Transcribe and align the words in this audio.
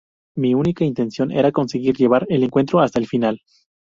Mi 0.35 0.55
única 0.55 0.83
intención 0.83 1.29
era 1.31 1.51
conseguir 1.51 1.95
llevar 1.95 2.25
el 2.27 2.41
encuentro 2.41 2.79
hasta 2.79 2.97
el 2.99 3.05
final". 3.05 3.39